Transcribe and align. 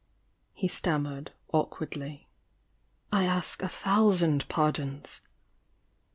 he 0.53 0.67
stammered, 0.67 1.31
awkwardly. 1.53 2.27
"I 3.11 3.25
ask 3.25 3.61
a 3.61 3.69
thousand 3.69 4.49
pardons!" 4.49 5.21